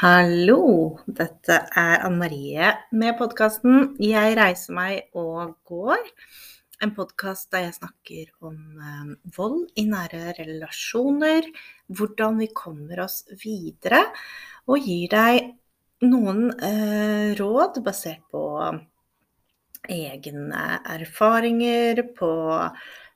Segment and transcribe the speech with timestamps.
[0.00, 0.96] Hallo!
[1.04, 6.06] Dette er Anne Marie med podkasten 'Jeg reiser meg og går'.
[6.80, 11.44] En podkast der jeg snakker om eh, vold i nære relasjoner,
[11.92, 14.00] hvordan vi kommer oss videre,
[14.64, 15.52] og gir deg
[16.08, 18.46] noen eh, råd basert på
[19.84, 20.64] egne
[20.96, 22.32] erfaringer, på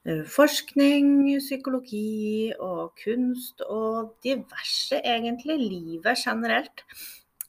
[0.05, 5.59] forskning, psykologi og kunst og diverse, egentlig.
[5.63, 6.85] Livet generelt.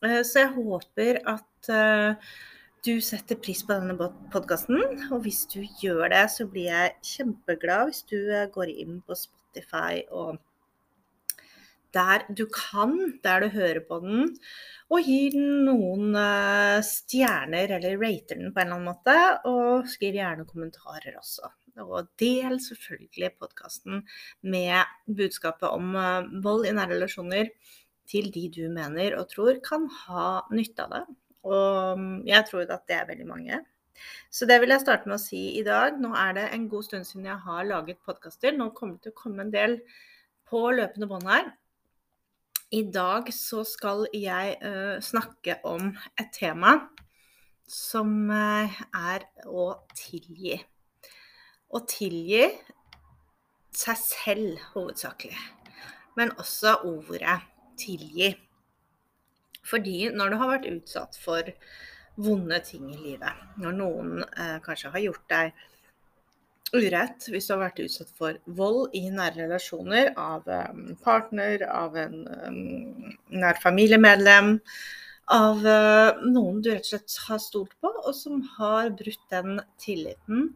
[0.03, 2.31] Eh, så jeg håper at eh,
[2.85, 4.81] du setter pris på denne podkasten.
[5.11, 9.17] Og hvis du gjør det, så blir jeg kjempeglad hvis du eh, går inn på
[9.17, 10.37] Spotify og
[11.95, 14.33] der du kan, der du hører på den,
[14.91, 19.19] og gir den noen eh, stjerner, eller rater den på en eller annen måte.
[19.49, 21.49] Og skriv gjerne kommentarer også.
[21.83, 24.05] Og del selvfølgelig podkasten
[24.41, 24.87] med
[25.17, 27.51] budskapet om eh, vold i nære relasjoner
[28.09, 31.03] til de du mener og tror kan ha nytte av det.
[31.45, 33.61] Og mm, jeg tror at det er veldig mange.
[34.29, 35.99] Så det vil jeg starte med å si i dag.
[36.01, 38.55] Nå er det en god stund siden jeg har laget podkaster.
[38.55, 39.79] Nå kommer det til å komme en del
[40.49, 41.53] på løpende bånd her.
[42.75, 46.75] I dag så skal jeg uh, snakke om et tema
[47.69, 48.81] som uh,
[49.15, 50.57] er å tilgi.
[51.73, 52.43] Å tilgi
[53.75, 55.37] seg selv hovedsakelig,
[56.15, 57.39] men også ordet
[57.79, 58.33] tilgi.
[59.65, 61.49] Fordi når du har vært utsatt for
[62.21, 65.65] vonde ting i livet, når noen eh, kanskje har gjort deg
[66.75, 71.95] urett, hvis du har vært utsatt for vold i nære relasjoner av um, partner, av
[71.99, 74.57] en um, nær familiemedlem,
[75.33, 79.61] av uh, noen du rett og slett har stolt på, og som har brutt den
[79.81, 80.51] tilliten.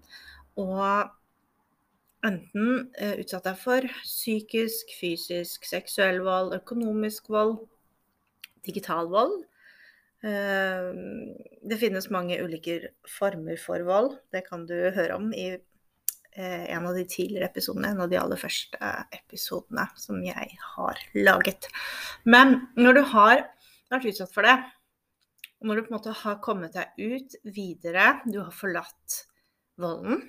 [0.59, 7.61] Og enten uh, utsatt deg for psykisk, fysisk, seksuell vold, økonomisk vold,
[8.67, 9.39] digital vold.
[10.19, 10.87] Eh,
[11.63, 14.17] det finnes mange ulike former for vold.
[14.33, 18.19] Det kan du høre om i eh, en av de tidligere episodene, en av de
[18.19, 21.69] aller første episodene som jeg har laget.
[22.27, 23.45] Men når du har
[23.89, 24.57] vært utsatt for det,
[25.59, 29.23] og når du på en måte har kommet deg ut videre, du har forlatt
[29.79, 30.21] volden,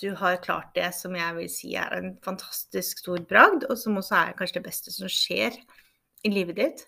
[0.00, 3.96] du har klart det som jeg vil si er en fantastisk stor bragd, og som
[3.96, 5.56] også er kanskje det beste som skjer
[6.26, 6.82] i livet ditt,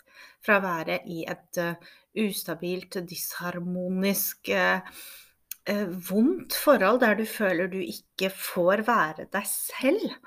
[0.44, 1.78] fra å være i et uh,
[2.18, 4.82] ustabilt, disharmonisk, uh,
[5.70, 10.18] uh, vondt forhold der du føler du ikke får være deg selv,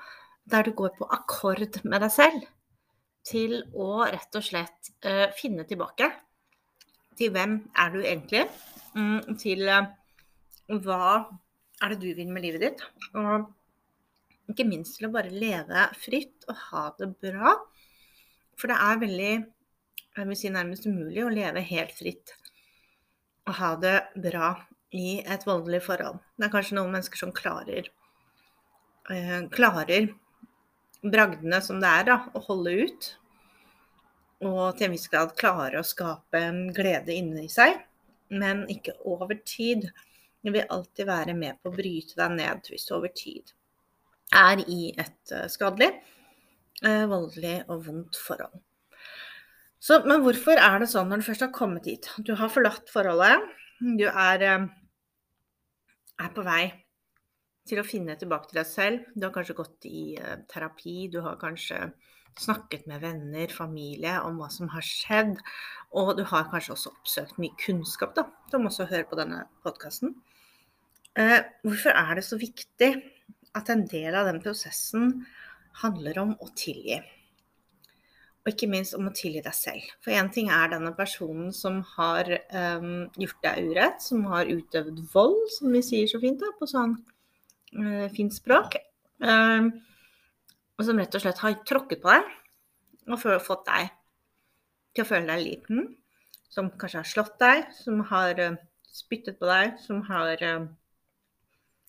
[0.50, 2.50] der du går på akkord med deg selv,
[3.22, 4.88] til å rett og slett
[5.38, 6.08] finne tilbake
[7.14, 8.40] til hvem er du egentlig,
[8.98, 9.70] mm, til
[10.82, 11.12] hva
[11.82, 12.84] er det du vil med livet ditt,
[13.18, 13.50] og
[14.52, 17.56] ikke minst til å bare leve fritt og ha det bra
[18.62, 19.32] for det er veldig,
[20.16, 22.36] jeg vil si nærmest umulig, å leve helt fritt
[23.48, 24.52] og ha det bra
[24.94, 26.20] i et voldelig forhold.
[26.38, 27.88] Det er kanskje noen mennesker som klarer,
[29.10, 30.12] eh, klarer
[31.02, 33.08] bragdene som det er, da, å holde ut.
[34.46, 36.44] Og til en viss grad klare å skape
[36.76, 37.82] glede inni seg,
[38.30, 39.88] men ikke over tid.
[40.42, 43.54] Det vil alltid være med på å bryte deg ned hvis du over tid
[44.32, 45.90] er i et uh, skadelig
[46.86, 48.60] eh, voldelig og vondt forhold.
[49.82, 52.06] Så, men hvorfor er det sånn når du først har kommet dit?
[52.22, 53.42] Du har forlatt forholdet.
[53.82, 54.68] Du er, eh,
[56.22, 56.62] er på vei
[57.66, 59.10] til å finne tilbake til deg selv.
[59.14, 61.08] Du har kanskje gått i eh, terapi.
[61.10, 61.90] Du har kanskje
[62.38, 65.34] snakket med venner, familie om hva som har skjedd.
[65.98, 70.14] Og du har kanskje også oppsøkt mye kunnskap, da, som også hører på denne podkasten.
[71.20, 72.92] Eh, hvorfor er det så viktig
[73.58, 75.10] at en del av den prosessen
[75.82, 76.98] handler om å tilgi.
[78.42, 79.86] Og ikke minst om å tilgi deg selv.
[80.02, 84.98] For én ting er denne personen som har um, gjort deg urett, som har utøvd
[85.12, 86.96] vold, som vi sier så fint da, på sånn
[87.78, 88.80] uh, fint språk.
[89.22, 89.70] Um,
[90.74, 93.92] og som rett og slett har tråkket på deg og fått deg
[94.94, 95.86] til å føle deg liten.
[96.52, 98.58] Som kanskje har slått deg, som har uh,
[98.90, 100.66] spyttet på deg, som har uh,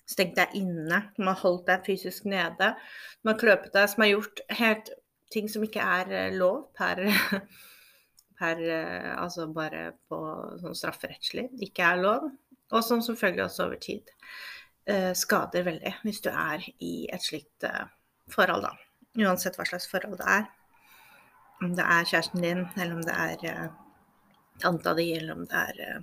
[0.10, 2.74] stengt deg inne, som har holdt deg fysisk nede,
[3.22, 4.92] som har kløpet deg, som har gjort helt
[5.34, 7.02] ting som ikke er eh, lov per,
[8.40, 10.20] per eh, Altså bare på
[10.62, 12.28] sånn strafferettslig ikke er lov,
[12.74, 14.14] og som selvfølgelig også over tid
[14.90, 17.68] eh, skader veldig hvis du er i et slikt
[18.34, 18.74] forhold, da.
[19.24, 20.46] Uansett hva slags forhold det er.
[21.64, 23.68] Om det er kjæresten din, eller om det er
[24.62, 26.02] tanta di, eller om det er,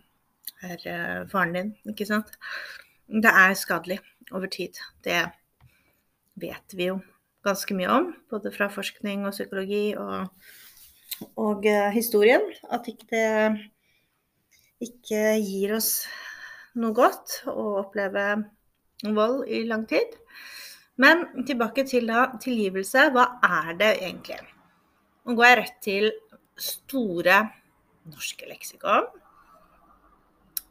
[0.69, 2.31] er faren din, ikke sant.
[3.11, 3.99] Det er skadelig
[4.31, 4.79] over tid.
[5.05, 5.25] Det
[6.41, 7.01] vet vi jo
[7.45, 10.29] ganske mye om, både fra forskning og psykologi og
[11.37, 12.41] og uh, historien.
[12.73, 13.71] At ikke det
[14.81, 15.91] ikke gir oss
[16.81, 18.25] noe godt å oppleve
[19.05, 20.15] vold i lang tid.
[21.01, 23.09] Men tilbake til da, tilgivelse.
[23.12, 24.41] Hva er det egentlig?
[25.25, 26.09] Nå går jeg rett til
[26.61, 27.43] store
[28.09, 29.09] norske leksikon.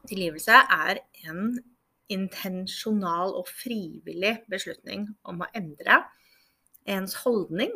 [0.09, 1.59] Tilgivelse er en
[2.09, 6.01] intensjonal og frivillig beslutning om å endre
[6.89, 7.73] ens holdning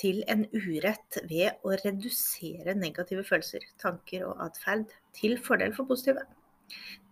[0.00, 4.86] til en urett ved å redusere negative følelser, tanker og atferd
[5.16, 6.24] til fordel for positive.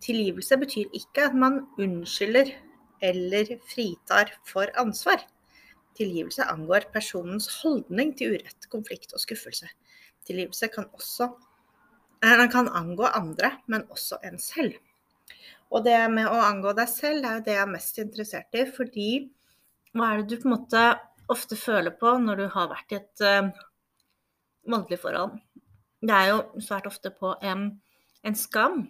[0.03, 2.51] Tilgivelse betyr ikke at man unnskylder
[3.05, 5.21] eller fritar for ansvar.
[5.99, 9.67] Tilgivelse angår personens holdning til urett, konflikt og skuffelse.
[10.27, 11.29] Tilgivelse kan også
[12.23, 14.75] den kan angå andre, men også en selv.
[15.69, 18.65] Og det med å angå deg selv er jo det jeg er mest interessert i,
[18.73, 19.09] fordi
[19.93, 20.83] hva er det du på en måte
[21.29, 23.49] ofte føler på når du har vært i et uh,
[24.69, 25.37] voldelig forhold.
[26.01, 27.69] Det er jo svært ofte på en,
[28.25, 28.81] en skam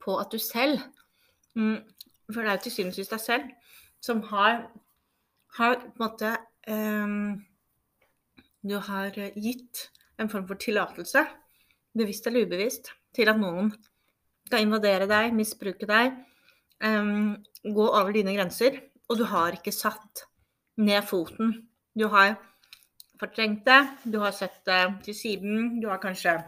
[0.00, 0.80] på at du selv
[1.54, 1.78] mm,
[2.32, 3.48] For det er jo til syvende og sist deg selv
[4.00, 4.62] som har,
[5.58, 6.30] har på en måte
[6.70, 7.42] um,
[8.64, 9.86] Du har gitt
[10.20, 11.22] en form for tillatelse,
[11.96, 13.70] bevisst eller ubevisst, til at noen
[14.50, 16.16] skal invadere deg, misbruke deg,
[16.82, 18.80] um, gå over dine grenser.
[19.10, 20.24] Og du har ikke satt
[20.82, 21.54] ned foten.
[21.94, 22.34] Du har
[23.20, 23.80] fortrengt det,
[24.10, 26.38] du har sett det til siden, du har kanskje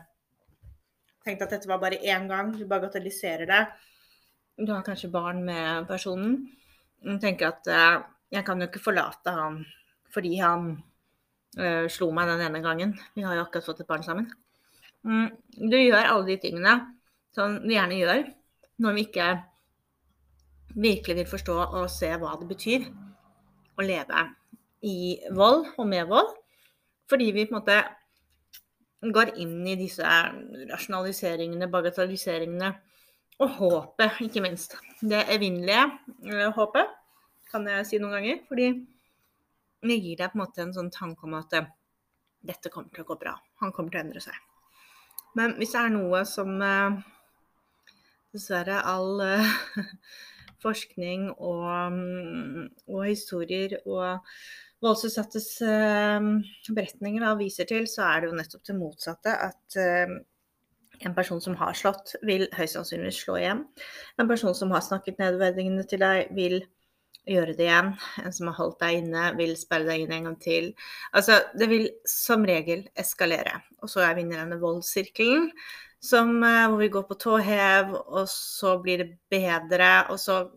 [1.22, 3.60] tenkt at dette var bare én gang, du bagatelliserer det.
[4.58, 6.40] Du har kanskje barn med personen.
[7.02, 8.02] Du tenker at uh,
[8.32, 9.60] jeg kan jo ikke forlate han
[10.12, 10.72] fordi han
[11.58, 12.96] uh, slo meg den ene gangen.
[13.14, 14.26] Vi har jo akkurat fått et barn sammen.
[15.06, 15.30] Mm,
[15.70, 16.74] du gjør alle de tingene
[17.36, 18.28] som vi gjerne gjør
[18.82, 19.30] når vi ikke
[20.72, 22.86] virkelig vil forstå og se hva det betyr
[23.78, 24.22] å leve
[24.88, 26.32] i vold og med vold.
[27.10, 27.78] Fordi vi på en måte
[29.02, 30.06] går inn i disse
[30.70, 32.70] rasjonaliseringene, bagatelliseringene
[33.42, 34.76] og håpet, ikke minst.
[35.00, 35.84] Det evinnelige
[36.30, 36.90] eh, håpet,
[37.50, 38.42] kan jeg si noen ganger.
[38.48, 38.68] Fordi
[39.82, 41.68] det gir deg på en måte en sånn tanke om at eh,
[42.46, 43.34] dette kommer til å gå bra.
[43.62, 44.38] Han kommer til å endre seg.
[45.38, 47.00] Men hvis det er noe som eh,
[48.32, 49.22] dessverre all
[50.64, 54.20] forskning og, mm, og historier og
[54.82, 56.28] voldsutsattes uh,
[56.74, 59.34] beretninger da, viser til, så er det jo nettopp det motsatte.
[59.50, 60.16] At uh,
[61.06, 63.64] en person som har slått, vil høyst sannsynlig slå igjen.
[64.20, 66.60] En person som har snakket nedverdigende til deg, vil
[67.28, 67.92] gjøre det igjen.
[68.22, 70.72] En som har holdt deg inne, vil sperre deg inn en gang til.
[71.14, 73.60] Altså, det vil som regel eskalere.
[73.82, 75.50] Og så er vi inne i denne voldssirkelen
[76.02, 80.48] som, eh, hvor vi går på tå hev, og så blir det bedre, og så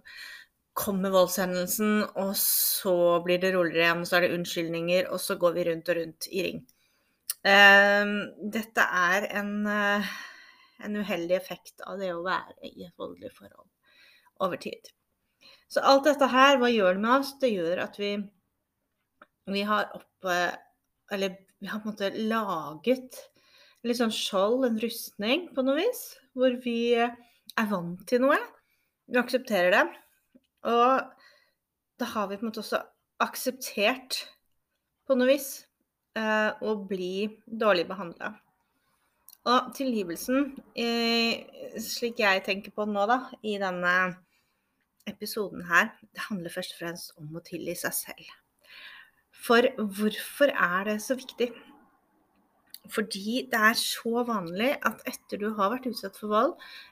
[0.76, 5.38] kommer voldshendelsen, og så blir det roligere igjen, og så er det unnskyldninger, og så
[5.40, 6.66] går vi rundt og rundt i ring.
[7.46, 10.08] Uh, dette er en, uh,
[10.82, 13.70] en, uheldig effekt av det å være i et voldelig forhold
[14.42, 14.90] over tid.
[15.70, 17.36] Så alt dette her, hva gjør det med oss?
[17.40, 18.16] Det gjør at vi,
[19.54, 20.36] vi har oppe
[21.14, 23.20] Eller vi har på en måte laget
[23.86, 26.04] litt sånn skjold, en rustning på noe vis,
[26.36, 28.40] hvor vi er vant til noe.
[29.06, 29.84] Vi aksepterer det.
[30.66, 31.04] Og
[32.02, 32.82] da har vi på en måte også
[33.24, 34.24] akseptert,
[35.06, 35.50] på noe vis,
[36.18, 38.34] eh, å bli dårlig behandla.
[39.46, 40.56] Og tilgivelsen,
[41.86, 43.92] slik jeg tenker på nå, da, i denne
[45.06, 48.32] episoden her, det handler først og fremst om å tilgi seg selv.
[49.46, 51.52] For hvorfor er det så viktig?
[52.90, 56.52] Fordi det er så vanlig at etter du har vært utsatt for vold,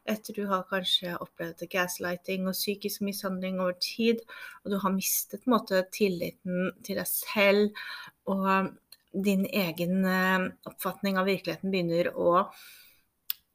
[0.10, 4.24] etter du har kanskje opplevd gaslighting og psykisk mishandling over tid,
[4.63, 7.83] og du har mistet måte, tilliten til deg selv,
[8.25, 8.74] og
[9.13, 12.48] din egen uh, oppfatning av virkeligheten begynner å,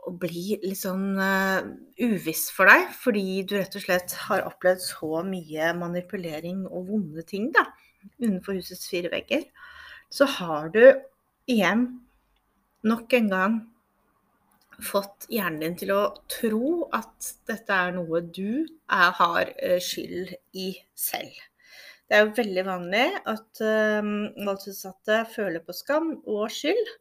[0.07, 1.67] å bli litt sånn uh,
[1.99, 7.27] uviss for deg, fordi du rett og slett har opplevd så mye manipulering og vonde
[7.27, 7.67] ting da,
[8.19, 9.45] innenfor husets fire vegger,
[10.11, 10.83] så har du
[11.49, 11.89] igjen
[12.87, 13.59] nok en gang
[14.85, 20.35] fått hjernen din til å tro at dette er noe du er, har eh, skyld
[20.55, 21.35] i selv.
[22.09, 23.61] Det er jo veldig vanlig at
[24.01, 24.13] um,
[24.47, 26.95] voldsutsatte føler på skam og skyld.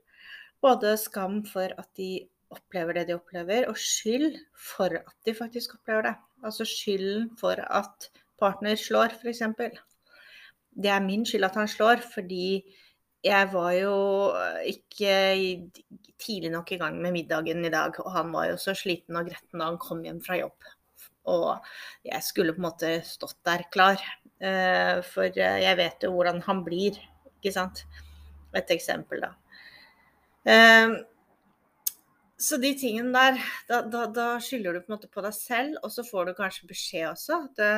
[0.59, 5.77] Både skam for at de opplever det de opplever, og skyld for at de faktisk
[5.77, 6.15] opplever det.
[6.43, 9.43] Altså skylden for at partner slår, f.eks.
[10.77, 12.61] Det er min skyld at han slår fordi
[13.25, 13.95] jeg var jo
[14.69, 15.13] ikke
[16.21, 19.27] tidlig nok i gang med middagen i dag, og han var jo så sliten og
[19.29, 20.69] gretten da han kom hjem fra jobb.
[21.27, 21.67] Og
[22.07, 24.01] jeg skulle på en måte stått der klar,
[24.39, 26.95] eh, for jeg vet jo hvordan han blir,
[27.39, 27.83] ikke sant.
[28.55, 29.33] Et eksempel, da.
[30.47, 30.95] Eh,
[32.37, 35.79] så de tingene der, da, da, da, skylder du på en måte på deg selv,
[35.81, 37.73] og så får du kanskje beskjed også det,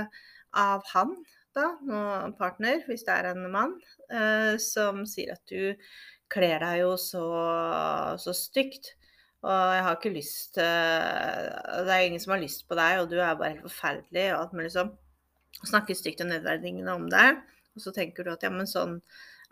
[0.59, 1.15] av han,
[1.59, 3.75] da, noen partner, hvis det er en mann,
[4.09, 5.75] eh, som sier at du
[6.31, 7.25] kler deg jo så,
[8.21, 8.93] så stygt.
[9.39, 10.65] Og jeg har ikke lyst til
[11.87, 14.41] Det er ingen som har lyst på deg, og du er bare helt forferdelig og
[14.41, 14.97] at man liksom
[15.65, 17.39] Snakker stygt og nedverdigende om deg.
[17.75, 18.99] Og så tenker du at ja, men sånn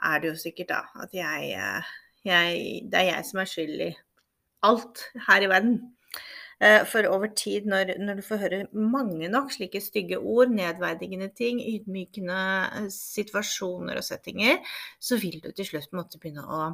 [0.07, 1.03] er det jo sikkert, da.
[1.03, 1.89] At jeg, eh,
[2.27, 3.89] jeg Det er jeg som er skyld i
[4.67, 5.79] alt her i verden.
[6.59, 11.29] Eh, for over tid, når, når, du får høre mange nok slike stygge ord, nedverdigende
[11.37, 12.39] ting, ydmykende
[12.79, 14.57] eh, situasjoner og settinger,
[14.99, 16.67] så vil du til slutt måtte begynne å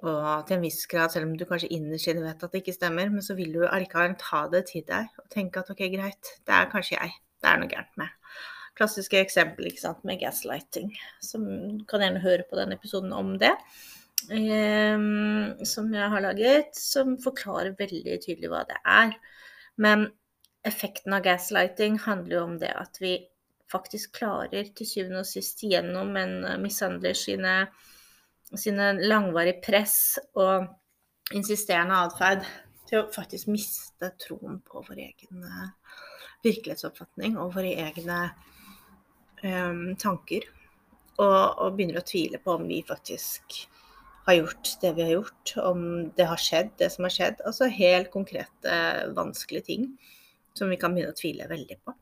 [0.00, 2.72] og til en viss grad, selv om du kanskje innerst inne vet at det ikke
[2.72, 6.30] stemmer, men så vil du allikevel ta det til deg og tenke at ok, greit,
[6.48, 7.18] det er kanskje jeg.
[7.40, 8.14] Det er noe gærent med.
[8.80, 10.94] Klassiske eksempel ikke sant, med gaslighting.
[11.20, 11.44] Som
[11.90, 13.52] kan gjerne høre på den episoden om det.
[14.28, 19.14] Um, som jeg har laget, som forklarer veldig tydelig hva det er.
[19.80, 20.08] Men
[20.66, 23.14] effekten av gaslighting handler jo om det at vi
[23.70, 27.54] faktisk klarer til syvende og sist gjennom en mishandler sine
[28.58, 30.66] sine langvarige press og
[31.36, 32.46] insisterende atferd
[32.88, 35.68] til å faktisk miste troen på vår egen eh,
[36.46, 38.22] virkelighetsoppfatning og våre egne
[39.44, 40.48] um, tanker.
[41.20, 43.60] Og, og, begynner å tvile på om vi faktisk
[44.30, 45.82] har gjort det vi har gjort, om
[46.16, 47.42] det har skjedd, det som har skjedd.
[47.48, 48.78] Altså helt konkrete,
[49.16, 49.90] vanskelige ting
[50.56, 51.94] som vi kan begynne å tvile veldig på.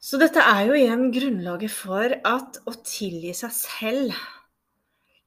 [0.00, 4.20] Så dette er jo igjen grunnlaget for at å tilgi seg selv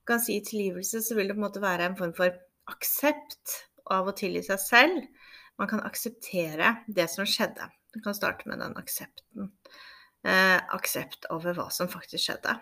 [0.07, 2.33] kan si tilgivelse, så vil det på en måte være en form for
[2.71, 3.59] aksept
[3.91, 5.29] av å tilgi seg selv.
[5.59, 7.69] Man kan akseptere det som skjedde.
[7.93, 9.51] Du kan starte med den aksepten.
[10.25, 12.57] Eh, aksept over hva som faktisk skjedde.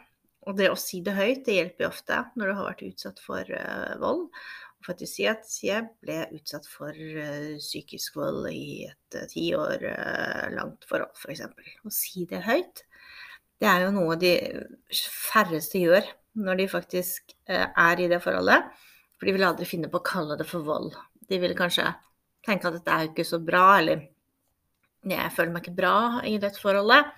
[0.49, 3.19] Og det å si det høyt, det hjelper jo ofte når du har vært utsatt
[3.21, 4.23] for uh, vold.
[4.81, 9.51] Og faktisk si at jeg ble utsatt for uh, psykisk vold i et uh, ti
[9.57, 9.85] år
[10.55, 11.45] langt forhold, f.eks.
[11.45, 12.81] For å si det høyt,
[13.61, 14.33] det er jo noe de
[14.89, 16.07] færreste gjør
[16.41, 18.71] når de faktisk er i det forholdet.
[19.19, 20.95] For de vil aldri finne på å kalle det for vold.
[21.29, 21.85] De vil kanskje
[22.47, 24.07] tenke at dette er jo ikke så bra, eller
[25.05, 25.95] jeg føler meg ikke bra
[26.25, 27.11] i dette forholdet,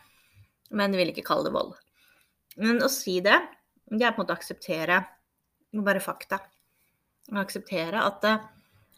[0.76, 1.72] men de vil ikke kalle det vold.
[2.62, 3.40] Men å si det,
[3.90, 5.00] det er på en måte å akseptere
[5.74, 6.42] bare fakta.
[7.32, 8.44] Å akseptere at uh,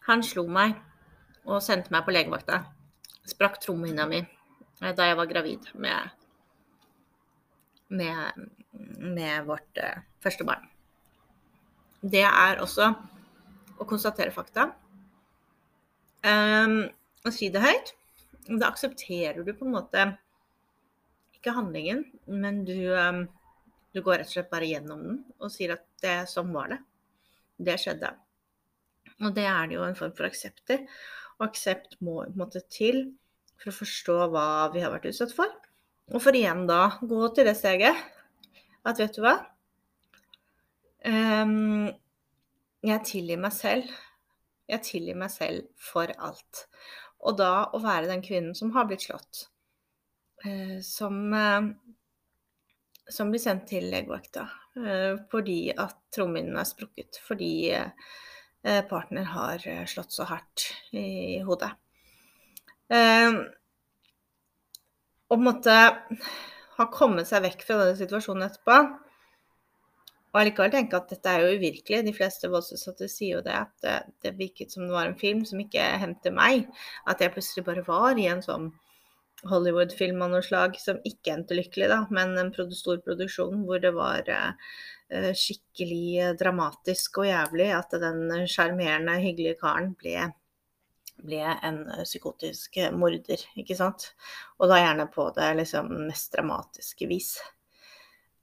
[0.10, 0.76] han slo meg
[1.46, 2.64] og sendte meg på legevakta.
[3.26, 6.12] Sprakk trommehinna mi uh, da jeg var gravid med,
[7.90, 8.46] med
[9.00, 10.66] med vårt uh, første barn.
[12.02, 12.92] Det er også
[13.80, 14.70] å konstatere fakta.
[16.26, 16.86] Um,
[17.26, 17.94] å si det høyt.
[18.46, 20.06] Da aksepterer du på en måte
[21.38, 23.26] ikke handlingen, men du, um,
[23.96, 26.82] du går rett og slett bare gjennom den og sier at det, sånn var det.
[27.64, 28.10] Det skjedde.
[29.24, 30.82] Og det er det jo en form for aksept i.
[31.40, 33.06] Og aksept må på en måte til
[33.56, 35.52] for å forstå hva vi har vært utsatt for.
[36.12, 38.04] Og for igjen da gå til det steget
[38.86, 39.40] at vet du hva
[41.08, 41.88] um,
[42.86, 43.90] Jeg tilgir meg selv.
[44.70, 46.66] Jeg tilgir meg selv for alt.
[47.26, 49.48] Og da å være den kvinnen som har blitt slått,
[50.46, 51.72] uh, som, uh,
[53.12, 54.48] som blir sendt til legevakta
[54.80, 57.54] uh, fordi at trommehinnen er sprukket, fordi
[58.90, 60.64] partner har slått så hardt
[60.98, 61.68] i hodet.
[65.30, 65.76] Og på en måte
[66.80, 68.78] har kommet seg vekk fra denne situasjonen etterpå.
[70.36, 72.02] Og allikevel tenke at dette er jo uvirkelig.
[72.04, 73.96] De fleste voldsutsatte sier jo det, at det,
[74.26, 76.66] det, virket som det var en film som ikke hendte meg.
[77.08, 78.68] At jeg plutselig bare var i en sånn
[79.46, 83.92] Hollywood-film av noe slag som ikke endte lykkelig, da, men en stor produksjon hvor det
[83.94, 90.32] var uh, skikkelig dramatisk og jævlig at den sjarmerende, hyggelige karen ble
[91.24, 94.10] ble en eh, psykotisk eh, morder, ikke sant.
[94.60, 97.36] Og da gjerne på det liksom mest dramatiske vis.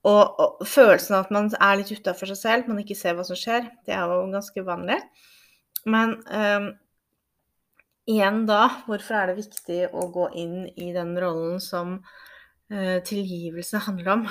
[0.09, 3.27] Og, og følelsen av at man er litt utafor seg selv, man ikke ser hva
[3.27, 4.99] som skjer, det er jo ganske vanlig.
[5.87, 6.73] Men um,
[8.11, 13.85] igjen da, hvorfor er det viktig å gå inn i den rollen som uh, tilgivelse
[13.87, 14.27] handler om?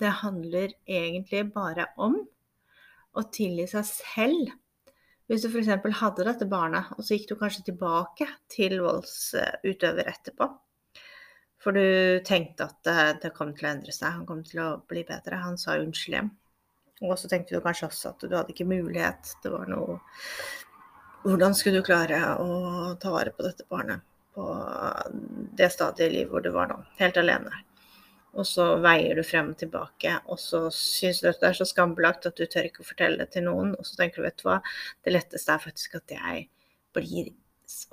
[0.00, 2.18] Det handler egentlig bare om
[3.12, 4.52] å tilgi seg selv
[5.30, 5.70] hvis du f.eks.
[5.96, 10.48] hadde dette barnet, og så gikk du kanskje tilbake til voldsutøver etterpå.
[11.62, 14.68] For du tenkte at det, det kom til å endre seg, han kom til å
[14.90, 15.38] bli bedre.
[15.44, 16.30] Han sa unnskyld hjem.
[17.06, 19.32] Og så tenkte du kanskje også at du hadde ikke mulighet.
[19.40, 19.96] Det var noe
[21.22, 24.02] Hvordan skulle du klare å ta vare på dette barnet
[24.32, 24.46] på
[25.58, 27.62] det stadiet i livet hvor du var nå, helt alene?
[28.32, 31.66] og så veier du frem og tilbake, og så syns du at det er så
[31.68, 34.38] skambelagt at du tør ikke å fortelle det til noen, og så tenker du, vet
[34.40, 34.58] du hva,
[35.04, 36.46] det letteste er faktisk at jeg
[36.96, 37.32] blir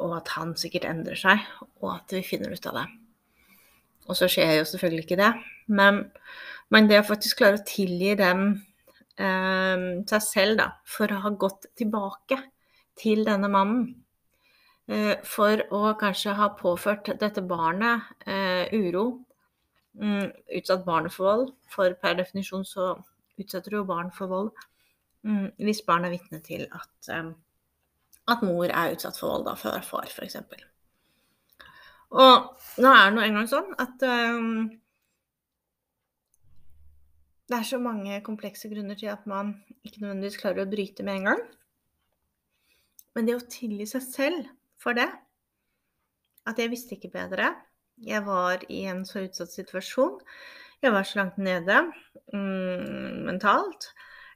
[0.03, 1.43] og at han sikkert endrer seg,
[1.79, 2.85] og at vi finner ut av det.
[4.09, 5.29] Og så skjer jo selvfølgelig ikke det,
[5.71, 6.01] men,
[6.73, 8.41] men det å faktisk klare å tilgi dem
[9.19, 12.41] eh, seg selv, da, for å ha gått tilbake
[12.99, 13.83] til denne mannen,
[14.87, 19.05] eh, for å kanskje ha påført dette barnet eh, uro,
[19.99, 22.93] mm, utsatt barnet for vold, for per definisjon så
[23.39, 24.49] utsetter du jo barn for vold
[25.23, 27.31] mm, hvis barn er vitne til at eh,
[28.29, 30.37] at mor er utsatt for vold da, før far, f.eks.
[32.09, 34.67] Og nå er det nå engang sånn at um,
[37.49, 41.19] det er så mange komplekse grunner til at man ikke nødvendigvis klarer å bryte med
[41.19, 41.43] en gang.
[43.19, 45.09] Men det å tilgi seg selv for det
[46.47, 47.51] At jeg visste ikke bedre.
[47.99, 50.21] Jeg var i en så utsatt situasjon.
[50.79, 51.81] Jeg var så langt nede
[52.31, 53.89] mm, mentalt.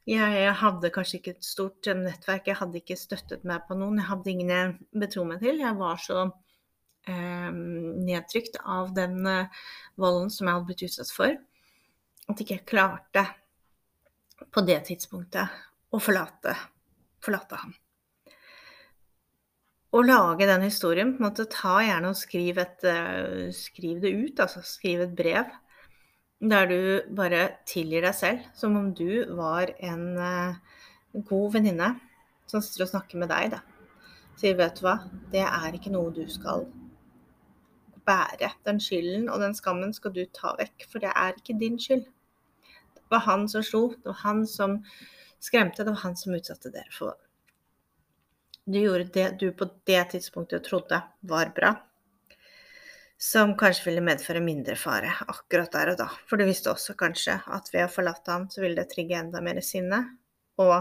[0.04, 4.02] Jeg hadde kanskje ikke et stort nettverk, jeg hadde ikke støttet meg på noen.
[4.02, 4.74] Jeg hadde ingen jeg
[5.06, 5.62] betro meg til.
[5.64, 6.26] Jeg var så
[7.08, 7.48] eh,
[8.04, 9.64] nedtrykt av den eh,
[9.96, 11.38] volden som jeg hadde blitt utsatt for,
[12.28, 13.24] at ikke jeg klarte
[14.52, 16.58] på det tidspunktet å forlate,
[17.24, 17.74] forlate ham.
[19.94, 24.10] Å lage den historien, på en måte ta gjerne og skriv, et, uh, skriv det
[24.10, 25.52] ut, altså skriv et brev
[26.44, 26.80] der du
[27.16, 30.80] bare tilgir deg selv, som om du var en uh,
[31.30, 31.92] god venninne
[32.50, 33.62] som sitter og snakker med deg, da.
[34.42, 34.96] Sier, vet du hva,
[35.32, 36.66] det er ikke noe du skal
[38.04, 38.50] bære.
[38.66, 42.08] Den skylden og den skammen skal du ta vekk, for det er ikke din skyld.
[42.98, 44.80] Det var han som slo, det var han som
[45.38, 47.14] skremte, det var han som utsatte dere for
[48.66, 51.74] Du gjorde det du på det tidspunktet trodde var bra,
[53.20, 56.08] som kanskje ville medføre mindre fare akkurat der og da.
[56.30, 59.42] For du visste også kanskje at ved å forlate ham, så ville det trigge enda
[59.44, 60.00] mer sinne.
[60.64, 60.80] Og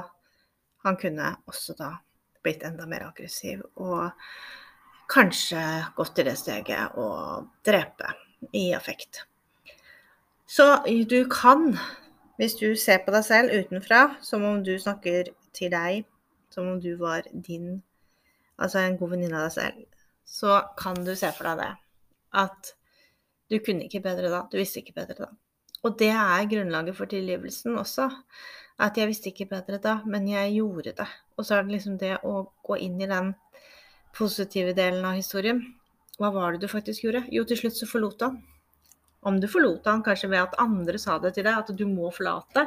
[0.86, 1.96] han kunne også da
[2.42, 4.10] blitt enda mer aggressiv og
[5.12, 5.62] kanskje
[5.96, 7.08] gått til det steget å
[7.66, 8.14] drepe
[8.58, 9.24] i affekt.
[10.46, 10.66] Så
[11.08, 11.72] du kan,
[12.38, 16.02] hvis du ser på deg selv utenfra som om du snakker til deg,
[16.54, 17.82] som om du var din,
[18.58, 21.72] altså en god venninne av deg selv, så kan du se for deg det
[22.42, 22.74] at
[23.52, 25.30] du kunne ikke bedre da, du visste ikke bedre da.
[25.82, 28.08] Og det er grunnlaget for tilgivelsen også.
[28.82, 31.08] At jeg visste ikke bedre da, men jeg gjorde det.
[31.36, 33.34] Og så er det liksom det å gå inn i den
[34.16, 35.60] positive delen av historien.
[36.20, 37.26] Hva var det du faktisk gjorde?
[37.34, 38.40] Jo, til slutt så forlot han.
[39.22, 42.10] Om du forlot han kanskje ved at andre sa det til deg, at du må
[42.14, 42.66] forlate,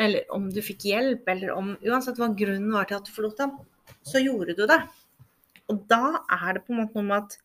[0.00, 3.42] eller om du fikk hjelp, eller om Uansett hva grunnen var til at du forlot
[3.44, 3.56] ham,
[4.06, 4.80] så gjorde du det.
[5.70, 7.36] Og da er det på en måte noe med at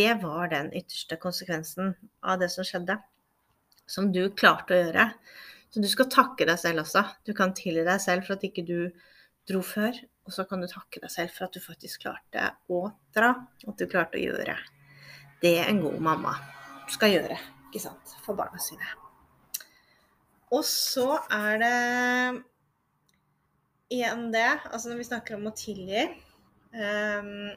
[0.00, 2.98] det var den ytterste konsekvensen av det som skjedde.
[3.90, 5.06] Som du klarte å gjøre.
[5.72, 7.02] Så du skal takke deg selv også.
[7.26, 8.90] Du kan tilgi deg selv for at ikke du
[9.48, 9.96] dro før.
[10.28, 12.84] Og så kan du takke deg selv for at du faktisk klarte å
[13.16, 13.32] dra.
[13.64, 14.58] At du klarte å gjøre
[15.40, 16.34] det en god mamma
[16.90, 17.38] skal gjøre
[17.70, 18.86] ikke sant, for barna sine.
[20.50, 21.74] Og så er det
[23.94, 26.02] igjen det, altså når vi snakker om å tilgi
[26.74, 27.50] um,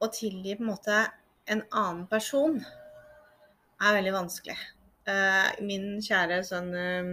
[0.00, 0.98] å tilgi på en måte
[1.52, 4.56] en annen person er veldig vanskelig.
[5.06, 7.12] Uh, min kjære sånn um,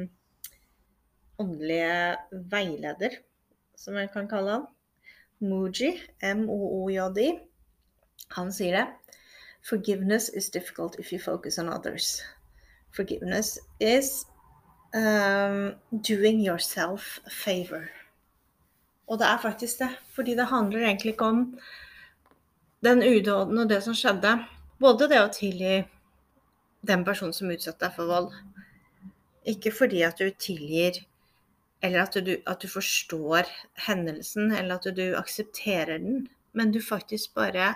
[1.44, 3.20] åndelige veileder,
[3.78, 4.68] som jeg kan kalle han,
[5.44, 5.92] Mooji,
[6.24, 7.34] M-O-O-J-I,
[8.38, 8.86] han sier det.
[9.64, 12.22] Forgiveness is difficult if you focus on others.
[12.92, 14.26] Forgiveness is
[14.94, 17.90] um, doing yourself a favor.
[19.08, 21.60] Og det er faktisk det, fordi det handler egentlig ikke om
[22.84, 24.38] den udåden og det som skjedde,
[24.80, 25.84] både det å tilgi
[26.88, 28.32] den personen som utsatte deg for vold,
[29.48, 31.04] ikke fordi at du tilgir
[31.84, 33.50] eller at du, at du, forstår
[33.88, 37.74] hendelsen, eller at du aksepterer den, men du faktisk bare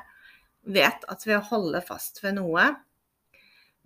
[0.64, 2.66] vet at ved å holde fast ved noe,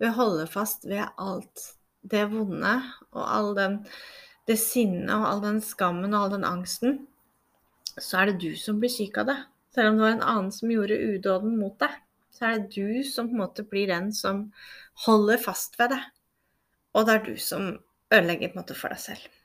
[0.00, 1.68] ved å holde fast ved alt
[2.02, 2.74] det vonde
[3.12, 3.80] og all den,
[4.50, 7.02] det sinnet og all den skammen og all den angsten,
[7.98, 9.38] så er det du som blir syk av det.
[9.72, 11.94] Selv om det var en annen som gjorde udåden mot deg,
[12.32, 14.48] så er det du som på en måte blir den som
[15.06, 16.00] holder fast ved det.
[16.96, 17.70] Og det er du som
[18.12, 19.41] ødelegger på en måte for deg selv.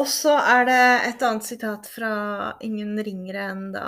[0.00, 2.12] Og så er det et annet sitat fra
[2.64, 3.86] ingen ringere enn da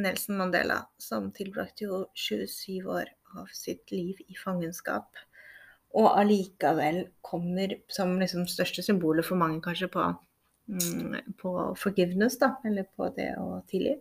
[0.00, 5.10] Nelson Mandela, som tilbrakte jo 27 år av sitt liv i fangenskap.
[5.92, 10.06] Og allikevel kommer som liksom største symbolet for mange kanskje på
[10.68, 13.96] Mm, på forgiveness, da, eller på det å tilgi.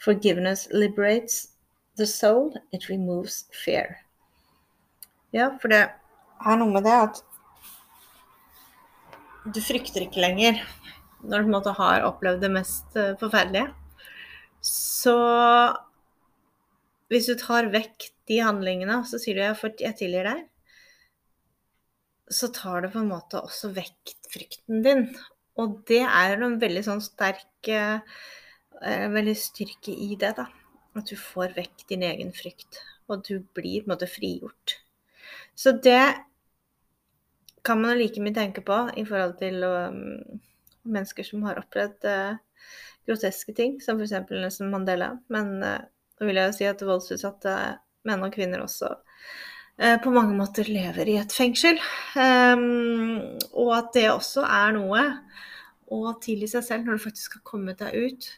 [0.00, 1.52] Forgiveness liberates,
[1.96, 3.98] the soul, it removes fear.
[5.32, 7.22] Ja, for det er noe med det at
[9.44, 10.60] du frykter ikke lenger
[11.22, 13.70] når du på en måte har opplevd det mest eh, forferdelige.
[14.62, 15.14] Så
[17.10, 20.46] hvis du tar vekk de handlingene, så sier du at 'jeg tilgir deg',
[22.30, 25.04] så tar det på en måte også vekk frykten din.
[25.60, 28.00] Og det er en veldig sånn sterk eh,
[28.82, 30.46] veldig styrke i det, da.
[30.96, 32.80] At du får vekk din egen frykt.
[33.08, 34.78] Og du blir på en måte frigjort.
[35.54, 36.24] Så det
[37.64, 40.40] kan man like mye tenke på i forhold til um,
[40.82, 42.66] mennesker som har opplevd uh,
[43.06, 44.16] groteske ting, som f.eks.
[44.30, 45.12] Nelson Mandela.
[45.32, 45.78] Men uh,
[46.18, 47.56] da vil jeg jo si at voldsutsatte
[48.08, 51.78] menn og kvinner også uh, på mange måter lever i et fengsel.
[52.18, 55.06] Um, og at det også er noe
[55.92, 58.30] å tilgi seg selv når du faktisk har kommet deg ut.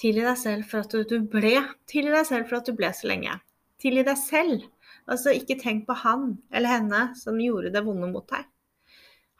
[0.00, 1.58] Tilgi deg selv for at du ble.
[1.90, 3.36] Tilgi deg selv for at du ble så lenge.
[3.82, 4.64] Tilgi deg selv.
[5.04, 8.46] Altså, ikke tenk på han eller henne som gjorde det vonde mot deg.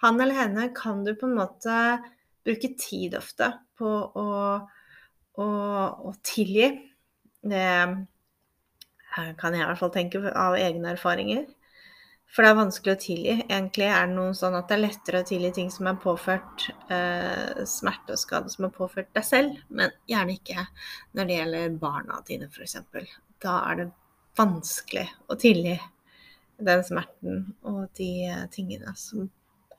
[0.04, 1.74] Han eller henne kan du på en måte
[2.44, 4.26] bruke tid ofte på å,
[5.40, 5.46] å,
[6.10, 6.66] å tilgi.
[7.40, 7.68] Det
[9.40, 11.46] kan jeg i hvert fall tenke av egne erfaringer.
[12.34, 13.34] For det er vanskelig å tilgi.
[13.46, 16.66] Egentlig er det noe sånn at det er lettere å tilgi ting som er påført
[16.92, 20.66] eh, smerte og skade som er påført deg selv, men gjerne ikke
[21.14, 22.76] når det gjelder barna dine, f.eks.
[23.44, 23.88] Da er det
[24.36, 25.78] vanskelig å tilgi
[26.64, 27.40] den smerten
[27.70, 28.10] og de
[28.52, 29.30] tingene som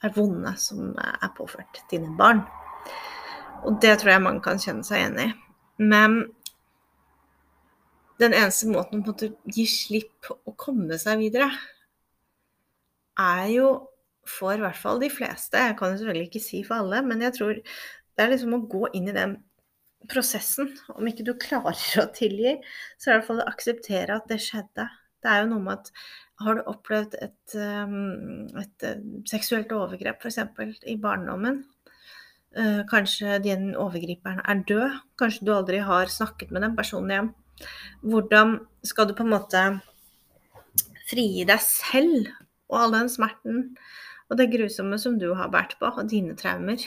[0.03, 2.43] er vonde, som er påført dine barn.
[3.65, 5.29] Og det tror jeg mange kan kjenne seg igjen i.
[5.81, 6.19] Men
[8.21, 9.15] den eneste måten å
[9.51, 11.49] gi slipp og komme seg videre,
[13.19, 13.67] er jo
[14.25, 17.21] for i hvert fall de fleste, jeg kan jo selvfølgelig ikke si for alle, men
[17.21, 19.35] jeg tror det er liksom å gå inn i den
[20.09, 20.71] prosessen.
[20.95, 22.55] Om ikke du klarer å tilgi,
[22.97, 24.87] så er det i hvert fall å akseptere at det skjedde.
[25.25, 25.91] Det er jo noe med at
[26.45, 30.41] har du opplevd et, um, et eh, seksuelt overgrep f.eks.
[30.91, 31.63] i barndommen?
[32.55, 34.99] Eh, kanskje din overgriperen er død.
[35.19, 37.31] Kanskje du aldri har snakket med den personen igjen.
[38.03, 39.63] Hvordan skal du på en måte
[41.09, 42.29] frigi deg selv
[42.71, 43.65] og all den smerten
[44.29, 46.79] og det grusomme som du har båret på, og dine traumer?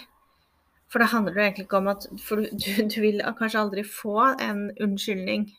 [0.89, 2.47] For det handler jo egentlig ikke om at du,
[2.89, 5.51] du vil kanskje aldri få en unnskyldning.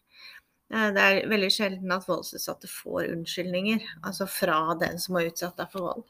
[0.70, 5.62] Eh, det er veldig sjelden at voldsutsatte får unnskyldninger, altså fra den som er utsatt
[5.72, 6.08] for vold.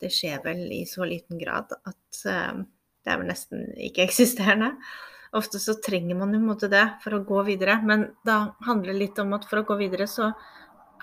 [0.00, 4.74] Det skjer vel i så liten grad at uh, det er vel nesten ikke-eksisterende.
[5.38, 9.00] Ofte så trenger man jo måte det for å gå videre, men da handler det
[9.00, 10.30] litt om at for å gå videre så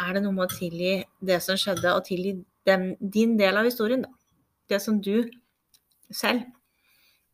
[0.01, 2.37] er det noe med å tilgi det som skjedde, og tilgi
[2.69, 4.13] den, din del av historien, da.
[4.69, 5.27] Det som du
[6.13, 6.45] selv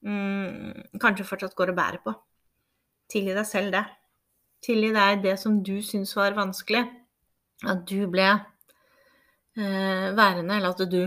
[0.08, 2.16] mm, kanskje fortsatt går og bærer på.
[3.12, 3.84] Tilgi deg selv det.
[4.66, 6.84] Tilgi deg det som du syns var vanskelig.
[7.68, 11.02] At du ble eh, værende, eller at du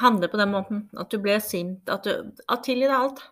[0.00, 0.82] handler på den måten.
[0.96, 1.88] At du ble sint.
[1.92, 3.22] At du at Tilgi deg alt.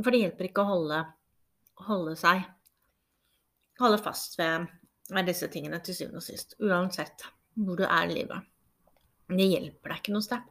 [0.00, 1.04] For det hjelper ikke å holde,
[1.88, 2.46] holde seg
[3.80, 4.66] Holde fast ved,
[5.10, 6.54] ved disse tingene til syvende og sist.
[6.62, 7.24] Uansett
[7.56, 8.44] hvor du er i livet.
[9.32, 10.44] Det hjelper deg ikke noe sted.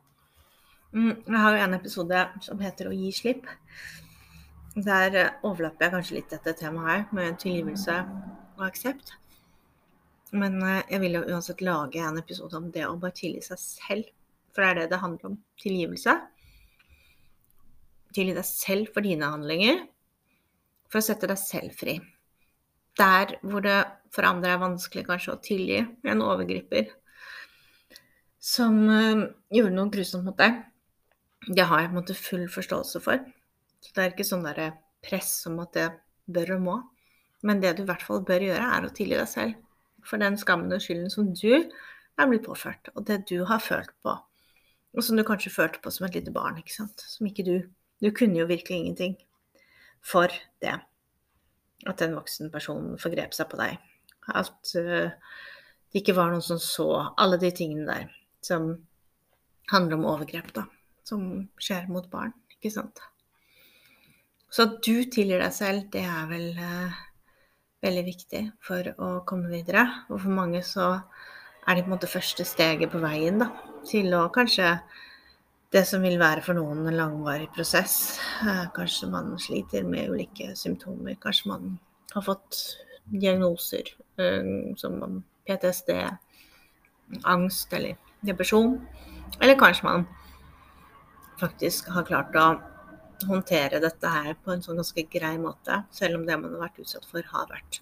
[0.91, 3.47] Mm, jeg har jo en episode som heter 'Å gi slipp'.
[4.75, 7.97] Der eh, overlapper jeg kanskje litt dette temaet her, med tilgivelse
[8.55, 9.13] og aksept.
[10.31, 13.59] Men eh, jeg vil jo uansett lage en episode om det å bare tilgi seg
[13.59, 14.13] selv.
[14.55, 15.35] For det er det det handler om.
[15.59, 16.15] Tilgivelse.
[18.15, 19.83] Tilgi deg selv for dine handlinger.
[20.91, 21.99] For å sette deg selv fri.
[22.99, 23.77] Der hvor det
[24.11, 26.89] for andre er vanskelig kanskje å tilgi en overgriper
[28.41, 30.57] som uh, gjorde noe grusomt mot deg,
[31.47, 33.21] det har jeg på en måte full forståelse for.
[33.81, 35.87] Så det er ikke sånn der press om at det
[36.31, 36.77] bør og må.
[37.45, 40.37] Men det du i hvert fall bør gjøre, er å tilgi deg selv for den
[40.41, 44.15] skammen og skylden som du er blitt påført, og det du har følt på.
[44.97, 47.05] Og som du kanskje følte på som et lite barn, ikke sant.
[47.07, 47.55] Som ikke du
[48.01, 49.11] Du kunne jo virkelig ingenting
[50.01, 50.79] for det.
[51.85, 53.77] At den voksen personen forgrep seg på deg.
[54.25, 55.13] At uh,
[55.93, 58.09] det ikke var noen som så alle de tingene der
[58.41, 58.71] som
[59.69, 60.65] handler om overgrep, da
[61.11, 61.25] som
[61.61, 63.01] skjer mot barn, ikke sant.
[64.51, 66.97] Så at du tilgir deg selv, det er vel eh,
[67.85, 69.85] veldig viktig for å komme videre.
[70.11, 73.47] Og for mange så er det på en måte første steget på veien da,
[73.87, 74.73] til å kanskje
[75.71, 78.19] det som vil være for noen en langvarig prosess.
[78.43, 81.15] Eh, kanskje man sliter med ulike symptomer.
[81.23, 81.77] Kanskje man
[82.11, 82.59] har fått
[83.07, 85.93] diagnoser eh, som PTSD,
[87.23, 87.95] angst eller
[88.27, 88.75] depresjon.
[89.39, 90.05] Eller kanskje man
[91.39, 92.49] faktisk har klart å
[93.29, 96.81] håndtere dette her på en sånn ganske grei måte, selv om det man har vært
[96.83, 97.81] utsatt for, har vært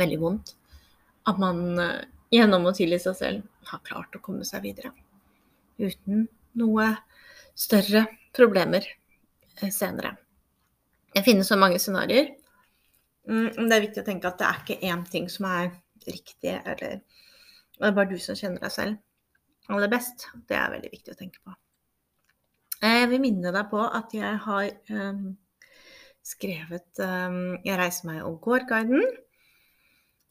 [0.00, 0.56] veldig vondt.
[1.22, 4.90] at man eh, gjennom å tilgi seg selv har klart å komme seg videre.
[5.78, 6.24] Uten
[6.58, 6.88] noe
[7.54, 8.82] større problemer
[9.60, 10.16] eh, senere.
[11.14, 12.32] Det finnes så mange scenarioer.
[13.28, 15.70] Mm, det er viktig å tenke at det er ikke én ting som er
[16.08, 20.26] riktig, eller det er bare du som kjenner deg selv aller best.
[20.48, 21.54] Det er veldig viktig å tenke på.
[22.82, 25.36] Jeg vil minne deg på at jeg har um,
[26.26, 29.04] skrevet um, 'Jeg reiser meg og går'-guiden.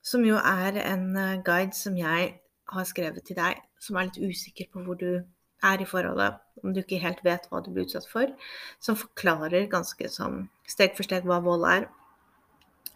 [0.04, 2.40] Som jo er en eh, guide som jeg
[2.74, 5.22] har skrevet til deg som er litt usikker på hvor du
[5.62, 8.30] er i forholdet, om du ikke helt vet hva du blir utsatt for.
[8.82, 11.88] Som forklarer ganske som steg for steg hva vold er.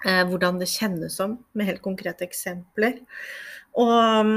[0.06, 3.00] Eh, hvordan det kjennes som, med helt konkrete eksempler.
[3.78, 4.34] Og,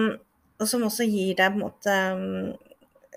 [0.61, 1.97] og som også gir deg på en måte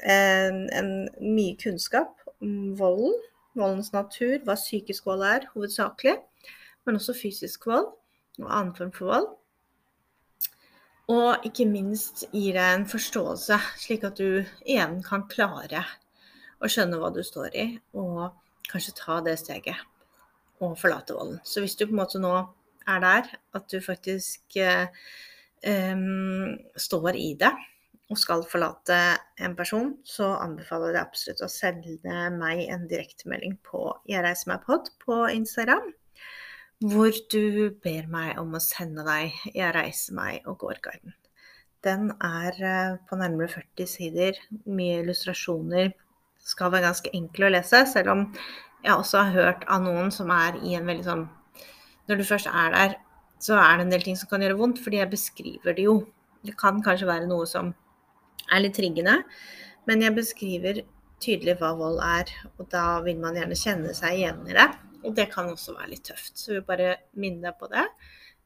[0.04, 3.20] en, en, mye kunnskap om volden
[3.58, 6.18] voldens natur, hva psykisk vold er hovedsakelig,
[6.86, 7.90] men også fysisk vold
[8.40, 9.30] og annen form for vold.
[11.12, 15.84] Og ikke minst gir deg en forståelse, slik at du igjen kan klare
[16.62, 17.66] å skjønne hva du står i,
[17.98, 18.30] og
[18.72, 19.82] kanskje ta det steget
[20.62, 21.42] og forlate volden.
[21.44, 22.36] Så hvis du på en måte nå
[22.88, 24.88] er der at du faktisk eh,
[25.68, 27.52] um, står i det,
[28.12, 28.98] og skal forlate
[29.40, 34.66] en person, så anbefaler jeg absolutt å sende meg en direktemelding på Jeg reiser meg
[34.68, 35.94] pod på Instagram.
[36.92, 41.14] Hvor du ber meg om å sende deg Jeg reiser meg og går-guiden.
[41.86, 44.38] Den er eh, på nærmere 40 sider,
[44.70, 45.94] mye illustrasjoner.
[46.42, 48.26] Skal være ganske enkel å lese, selv om
[48.82, 51.28] jeg også har hørt av noen som er i en veldig sånn
[52.10, 52.96] Når du først er der,
[53.42, 55.96] så er det en del ting som kan gjøre vondt, fordi jeg beskriver det jo.
[56.46, 57.72] Det kan kanskje være noe som
[58.52, 59.22] er litt triggende.
[59.90, 60.82] Men jeg beskriver
[61.22, 64.68] tydelig hva vold er, og da vil man gjerne kjenne seg igjen i det.
[65.02, 66.36] Og det kan også være litt tøft.
[66.38, 67.88] Så vi bare minne deg på det.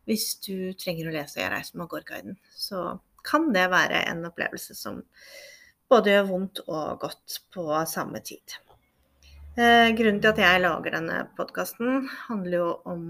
[0.06, 4.76] Hvis du trenger å lese 'Jeg reiser med Gårdguiden', så kan det være en opplevelse
[4.78, 5.02] som
[5.90, 8.58] både gjør vondt og godt på samme tid.
[9.58, 13.04] Eh, grunnen til at jeg lager denne podkasten, handler jo om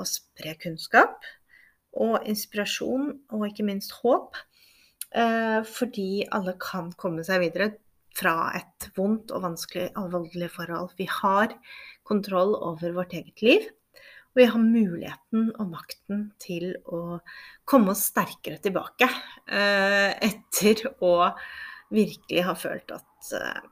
[0.00, 1.26] å spre kunnskap
[1.92, 4.38] og inspirasjon, og ikke minst håp
[5.08, 7.70] fordi alle kan komme seg videre
[8.18, 10.94] fra et vondt og vanskelig og voldelig forhold.
[10.98, 11.54] Vi har
[12.08, 13.68] kontroll over vårt eget liv.
[14.28, 17.18] Og vi har muligheten og makten til å
[17.68, 21.30] komme oss sterkere tilbake eh, etter å
[21.94, 23.62] virkelig ha følt at eh,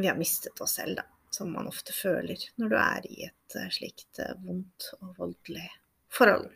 [0.00, 1.06] vi har mistet oss selv, da.
[1.36, 5.66] Som man ofte føler når du er i et slikt vondt og voldelig
[6.08, 6.48] forhold.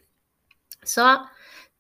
[0.89, 1.05] Så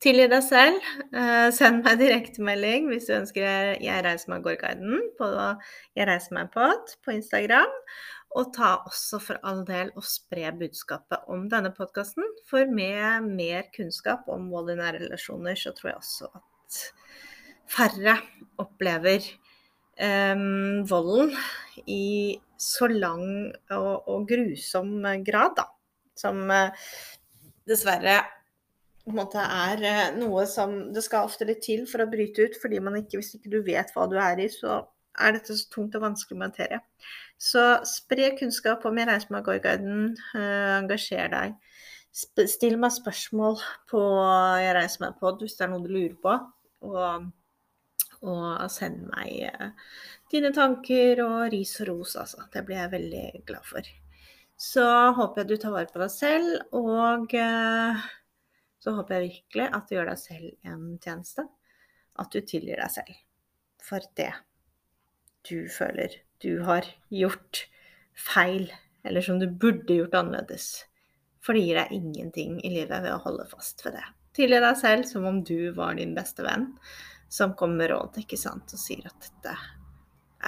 [0.00, 0.86] Tilgi deg selv.
[1.12, 5.28] Uh, send meg direktemelding hvis du ønsker Jeg reiser meg Gårdguiden på
[5.98, 7.74] Jeg reiser meg pod på Instagram.
[8.40, 12.24] Og ta også for all del og spre budskapet om denne podkasten.
[12.48, 16.80] For med mer kunnskap om vold i nære relasjoner, så tror jeg også at
[17.70, 18.16] færre
[18.62, 19.26] opplever
[20.00, 21.34] um, volden
[21.90, 25.68] i så lang og, og grusom grad, da.
[26.16, 26.70] Som uh,
[27.68, 28.22] dessverre
[29.08, 32.80] måte er eh, noe som Det skal ofte litt til for å bryte ut, fordi
[32.84, 34.82] man ikke, hvis ikke du vet hva du er i, så
[35.20, 36.80] er dette så tungt og vanskelig materie.
[37.40, 40.14] Så spre kunnskap om Jeg reiser meg Gårdguiden.
[40.34, 41.56] Uh, engasjer deg.
[42.12, 43.60] Still meg spørsmål
[43.90, 44.00] på
[44.60, 46.36] Jeg reiser meg på hvis det er noe du lurer på.
[46.90, 47.26] Og,
[48.28, 49.72] og send meg uh,
[50.32, 52.46] dine tanker og ris og ros, altså.
[52.52, 53.90] Det blir jeg veldig glad for.
[54.60, 54.86] Så
[55.16, 58.08] håper jeg du tar vare på deg selv, og uh,
[58.80, 61.46] så håper jeg virkelig at du gjør deg selv en tjeneste.
[62.20, 63.18] At du tilgir deg selv
[63.80, 64.32] for det
[65.48, 67.66] du føler du har gjort
[68.16, 68.70] feil,
[69.04, 70.84] eller som du burde gjort annerledes.
[71.40, 74.04] For det gir deg ingenting i livet ved å holde fast ved det.
[74.36, 76.70] Tilgi deg selv som om du var din beste venn
[77.30, 79.54] som kommer med råd ikke sant, og sier at dette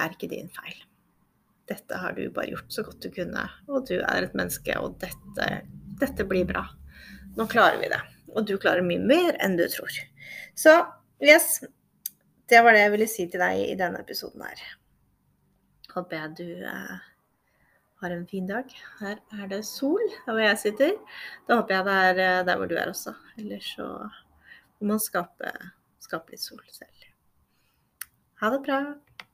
[0.03, 0.81] er ikke din feil.
[1.69, 4.97] Dette har du bare gjort så godt du kunne, og du er et menneske, og
[5.01, 5.47] dette,
[6.01, 6.65] dette blir bra.
[7.37, 8.01] Nå klarer vi det
[8.33, 9.93] og du klarer mye mer enn du tror.
[10.57, 10.75] Så
[11.23, 11.61] yes,
[12.49, 14.63] det var det jeg ville si til deg i denne episoden her.
[15.93, 16.95] Håper jeg du eh,
[18.01, 18.69] har en fin dag.
[18.99, 20.97] Her er det sol der hvor jeg sitter.
[21.47, 23.15] Da håper jeg det er eh, der hvor du er også.
[23.37, 23.87] Ellers så
[24.79, 25.53] må man skape,
[26.03, 27.09] skape litt sol selv.
[28.41, 28.79] Ha det bra.